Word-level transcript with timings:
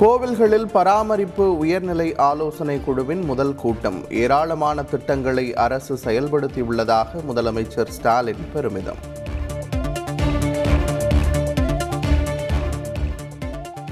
கோவில்களில் 0.00 0.66
பராமரிப்பு 0.66 1.58
உயர்நிலை 1.58 2.16
ஆலோசனை 2.16 2.84
குழுவின் 2.84 3.24
முதல் 3.24 3.54
கூட்டம் 3.54 4.10
ஏராளமான 4.10 4.82
திட்டங்களை 4.82 5.54
அரசு 5.54 5.98
செயல்படுத்தியுள்ளதாக 6.04 7.06
முதலமைச்சர் 7.28 7.88
ஸ்டாலின் 7.88 8.46
பெருமிதம். 8.52 8.96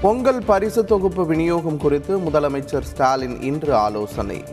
பொங்கல் 0.00 0.42
பரிசு 0.44 0.84
தொகுப்பு 0.84 1.26
விநியோகம் 1.26 1.76
குறித்து 1.76 2.18
முதலமைச்சர் 2.18 2.80
ஸ்டாலின் 2.80 3.42
இன்று 3.42 3.74
ஆலோசனை. 3.74 4.44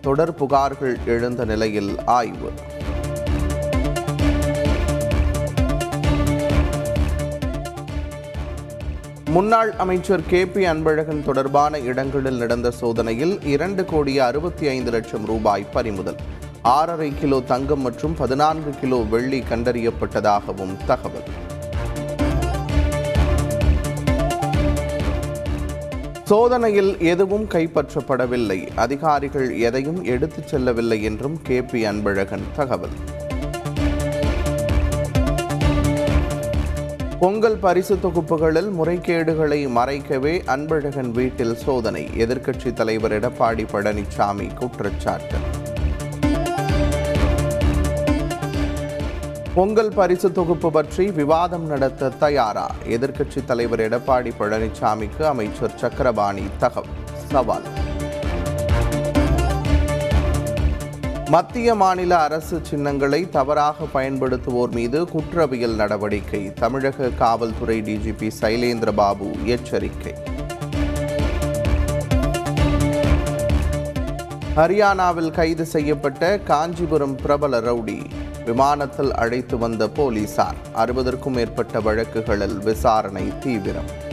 தொடர் 0.00 0.32
புகார்கள் 0.32 0.96
எழுந்த 1.06 1.44
நிலையில் 1.44 2.04
ஆய்வு. 2.04 2.50
முன்னாள் 9.30 9.72
அமைச்சர் 9.72 10.26
கே 10.26 10.46
பி 10.46 10.66
அன்பழகன் 10.66 11.22
தொடர்பான 11.22 11.78
இடங்களில் 11.78 12.36
நடந்த 12.36 12.70
சோதனையில் 12.70 13.46
இரண்டு 13.46 13.84
கோடி 13.84 14.18
அறுபத்தி 14.18 14.68
ஐந்து 14.68 14.90
லட்சம் 14.90 15.24
ரூபாய் 15.24 15.66
பறிமுதல். 15.72 16.16
ஆறரை 16.62 17.12
கிலோ 17.20 17.40
தங்கம் 17.40 17.80
மற்றும் 17.80 18.14
பதினான்கு 18.14 18.70
கிலோ 18.80 18.96
வெள்ளி 18.96 19.44
கண்டறியப்பட்டதாகவும் 19.50 20.76
தகவல். 20.86 21.28
சோதனையில் 26.24 26.98
எதுவும் 26.98 27.44
கைப்பற்றப்படவில்லை. 27.44 28.68
அதிகாரிகள் 28.74 29.58
எதையும் 29.58 30.04
எடுத்துச் 30.04 30.48
செல்லவில்லை 30.48 31.02
என்றும் 31.02 31.42
கே 31.42 31.62
பி 31.62 31.84
அன்பழகன் 31.84 32.46
தகவல். 32.56 33.26
பொங்கல் 37.18 37.56
பரிசு 37.56 38.00
தொகுப்புகளில் 38.00 38.70
முறைகேடுகளை 38.70 39.68
மறைக்கவே 39.68 40.42
அன்பழகன் 40.46 41.10
வீட்டில் 41.10 41.56
சோதனை. 41.56 42.08
எதிர்க்கட்சி 42.18 42.72
தலைவர் 42.72 43.12
எடப்பாடி 43.12 43.66
பழனிசாமி 43.72 44.54
குற்றச்சாட்டு. 44.54 45.34
பொங்கல் 49.54 49.92
பரிசு 49.94 50.32
தொகுப்பு 50.32 50.70
பற்றி 50.70 51.10
விவாதம் 51.10 51.66
நடத்த 51.66 52.08
தயாரா? 52.08 52.70
எதிர்க்கட்சி 52.88 53.44
தலைவர் 53.44 53.80
எடப்பாடி 53.80 54.32
பழனிசாமிக்கு 54.40 55.22
அமைச்சர் 55.22 55.76
சக்கரபாணி 55.76 56.42
தகவல். 56.58 56.90
சவால். 57.30 57.87
மத்திய 61.30 61.74
மாநில 61.74 62.18
அரசு 62.18 62.60
சின்னங்களை 62.62 63.28
தவறாக 63.28 63.84
பயன்படுத்துவோர் 63.94 64.70
மீது 64.70 65.08
குற்றவியல் 65.08 65.74
நடவடிக்கை. 65.74 66.52
தமிழக 66.52 67.08
காவல்துறை 67.08 67.82
டிஜிபி 67.82 68.30
சைலேந்திர 68.40 68.92
பாபு 68.92 69.30
எச்சரிக்கை. 69.44 70.14
ஹரியானாவில் 74.56 75.30
கைது 75.30 75.66
செய்யப்பட்ட 75.66 76.38
காஞ்சிபுரம் 76.38 77.16
பிரபல 77.16 77.60
ரவுடி 77.60 78.04
விமானத்தில் 78.44 79.14
அழைத்து 79.14 79.58
வந்த 79.58 79.88
போலீசார். 79.88 80.56
அறுபதற்கும் 80.76 81.32
மேற்பட்ட 81.32 81.80
வழக்குகளில் 81.80 82.58
விசாரணை 82.58 83.38
தீவிரம். 83.38 84.06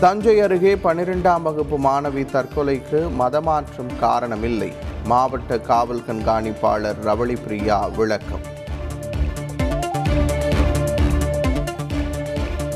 தஞ்சை 0.00 0.40
அருகே 0.40 0.74
பனிரெண்டாம் 0.74 1.42
வகுப்பு 1.42 1.78
மாணவி 1.78 2.24
தற்கொலைக்கு 2.24 3.10
மதமாற்றம் 3.18 3.92
காரணமில்லை. 4.00 4.72
மாவட்ட 5.04 5.58
காவல் 5.58 6.02
கண்காணிப்பாளர் 6.08 6.94
ரவளி 7.04 7.36
பிரியா 7.42 7.86
விளக்கம். 7.86 8.40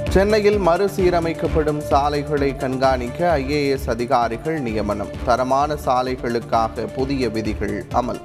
சென்னையில் 0.08 0.58
மறுசீரமைக்கப்படும் 0.58 1.78
சாலைகளை 1.78 2.56
கண்காணிக்க 2.56 3.36
ஐஏஎஸ் 3.38 3.89
அதிகாரிகள் 3.89 4.61
நியமனம். 4.61 5.11
தரமான 5.24 5.77
சாலைகளுக்காக 5.84 6.86
புதிய 6.95 7.28
விதிகள் 7.28 7.86
அமல். 7.95 8.20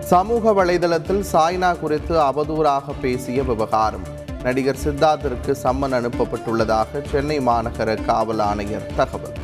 சமூக 0.00 0.64
வலைதளத்தில் 0.64 1.24
சாய்னா 1.32 1.78
குறித்து 1.78 2.18
அவதூறாக 2.18 2.82
பேசிய 3.00 3.42
விவகாரம். 3.42 4.22
நடிகர் 4.44 4.78
சித்தார்த்திற்கு 4.84 5.54
சம்மன் 5.62 5.94
அனுப்பப்பட்டுள்ளதாக 5.98 7.00
சென்னை 7.10 7.40
மாநகர 7.40 8.04
காவல் 8.04 8.38
ஆணையர் 8.38 8.86
தகவல். 8.96 9.36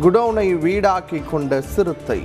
குடோனை 0.00 0.48
வீடாக்கி 0.64 1.22
கொண்ட 1.30 1.60
சிறுத்தை. 1.60 2.20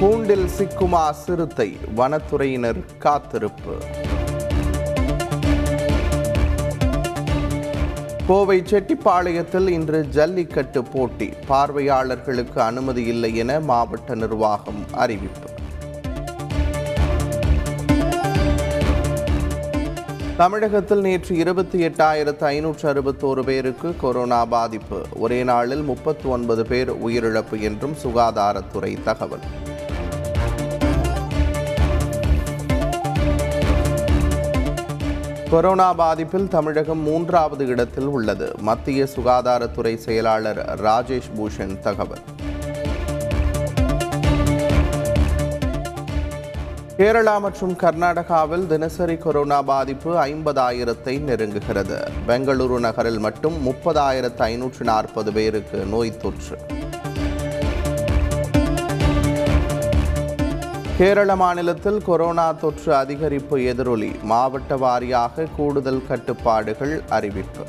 கூண்டில் 0.00 0.48
சிக்குமா 0.58 1.10
சிறுத்தை 1.10 1.76
வனத்துறையினர் 1.96 2.82
காத்திருப்பு. 2.98 3.76
கோவை 8.26 8.60
செட்டிப்பாளையத்தில் 8.60 9.68
இன்று 9.68 10.08
ஜல்லிக்கட்டு 10.08 10.84
போட்டி. 10.84 11.28
பார்வையாளர்களுக்கு 11.46 12.60
அனுமதி 12.60 13.04
இல்லை 13.04 13.36
என 13.36 13.60
மாவட்ட 13.60 14.14
நிர்வாகம் 14.14 14.84
அறிவிப்பு. 14.92 15.48
தமிழகத்தில் 20.36 21.00
நேற்று 21.00 21.36
இருபத்தி 21.36 21.86
எட்டாயிரத்து 21.86 22.44
ஐநூற்று 22.44 22.92
அறுபத்தோரு 22.92 23.42
பேருக்கு 23.42 23.96
கொரோனா 23.96 24.44
பாதிப்பு. 24.44 25.02
ஒரே 25.12 25.44
நாளில் 25.44 25.82
முப்பத்தி 25.82 26.28
ஒன்பது 26.28 26.66
பேர் 26.66 26.92
உயிரிழப்பு 27.06 27.60
என்றும் 27.60 27.94
சுகாதாரத்துறை 28.04 29.02
தகவல். 29.02 29.40
கொரோனா 35.50 35.94
பாதிப்பில் 35.94 36.48
தமிழகம் 36.48 36.98
மூன்றாவது 36.98 37.66
இடத்தில் 37.66 38.04
உள்ளது. 38.04 38.52
மத்திய 38.58 39.06
சுகாதாரத்துறை 39.16 39.96
செயலாளர் 39.96 40.82
ராஜேஷ் 40.82 41.30
பூஷன் 41.36 41.78
தகவல். 41.78 42.18
கேரளா 46.98 47.40
மற்றும் 47.40 47.72
கர்நாடகாவில் 47.72 48.66
தினசரி 48.66 49.16
கொரோனா 49.16 49.62
பாதிப்பு 49.62 50.24
ஐம்பதாயிரத்தை 50.24 51.18
நெருங்குகிறது. 51.20 52.08
பெங்களூரு 52.26 52.78
நகரில் 52.78 53.18
மட்டும் 53.18 53.66
முப்பதாயிரத்து 53.66 54.38
ஐநூற்று 54.38 54.84
நாற்பது 54.84 55.32
பேருக்கு 55.32 55.84
நோய் 55.84 56.16
தொற்று. 56.16 56.58
கேரள 61.04 61.36
மாநிலத்தில் 61.36 62.02
கொரோனா 62.02 62.52
தொற்று 62.52 62.92
அதிகரிப்பு 62.92 63.64
எதிரொலி. 63.64 64.22
மாவட்ட 64.22 64.76
வாரியாக 64.76 65.46
கூடுதல் 65.56 66.06
கட்டுப்பாடுகள் 66.06 67.02
அறிவிப்பு. 67.08 67.64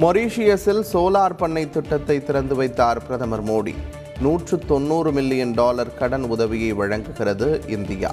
மொரீஷியஸில் 0.00 0.82
சோலார் 0.92 1.36
பண்ணை 1.36 1.70
திட்டத்தை 1.70 2.24
திறந்து 2.24 2.54
வைத்தார் 2.54 3.06
பிரதமர் 3.06 3.44
மோடி. 3.44 3.74
நூற்று 4.20 4.58
தொண்ணூறு 4.58 5.12
மில்லியன் 5.12 5.54
டாலர் 5.54 5.94
கடன் 5.94 6.24
உதவியை 6.24 6.72
வழங்குகிறது 6.72 7.62
இந்தியா. 7.68 8.10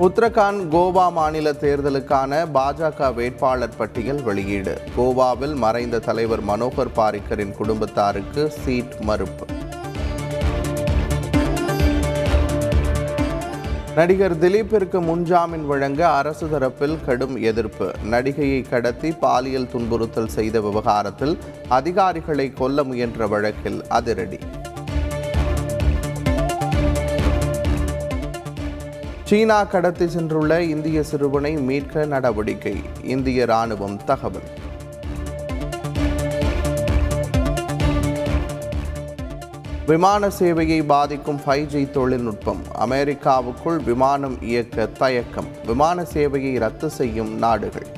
உத்தரகாண்ட் 0.00 0.60
கோவா 0.74 1.12
மாநில 1.12 1.52
தேர்தலுக்கான 1.52 2.46
பாஜக 2.54 3.14
வேட்பாளர் 3.14 3.76
பட்டியல் 3.76 4.22
வெளியீடு. 4.22 4.80
கோவாவில் 4.96 5.54
மறைந்த 5.54 5.98
தலைவர் 5.98 6.44
மனோகர் 6.44 6.92
பாரிக்கரின் 6.96 7.52
குடும்பத்தாருக்கு 7.52 8.46
சீட் 8.46 8.94
மறுப்பு. 9.00 9.46
நடிகர் 13.94 14.38
திலீப்பிற்கு 14.38 15.00
முன்ஜாமீன் 15.10 15.66
வழங்க 15.66 16.08
அரசு 16.08 16.46
தரப்பில் 16.46 17.04
கடும் 17.04 17.36
எதிர்ப்பு. 17.42 17.92
நடிகையை 18.10 18.68
கடத்தி 18.68 19.12
பாலியல் 19.12 19.68
துன்புறுத்தல் 19.72 20.28
செய்த 20.28 20.60
விவகாரத்தில் 20.60 21.38
அதிகாரிகளை 21.68 22.52
கொல்ல 22.52 22.84
முயன்ற 22.84 23.26
வழக்கில் 23.26 23.84
அதிரடி. 23.88 24.38
சீனா 29.28 29.64
கடத்தி 29.64 30.04
சென்றுள்ள 30.04 30.58
இந்திய 30.58 31.02
சிறுவனை 31.02 31.52
மீட்க 31.52 32.04
நடவடிக்கை. 32.04 32.76
இந்திய 33.04 33.44
ராணுவம் 33.44 34.04
தகவல். 34.04 34.48
விமான 39.86 40.28
சேவையை 40.38 40.86
பாதிக்கும் 40.86 41.40
ஃபைவ் 41.46 41.66
ஜி 41.66 41.90
தொழில்நுட்பம். 41.90 42.62
அமெரிக்காவுக்குள் 42.86 43.84
விமானம் 43.84 44.42
இயக்க 44.42 44.86
தயக்கம். 44.86 45.46
விமான 45.66 46.02
சேவையை 46.02 46.58
ரத்து 46.58 46.90
செய்யும் 46.90 47.38
நாடுகள். 47.38 47.97